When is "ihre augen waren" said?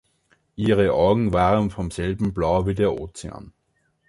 0.55-1.69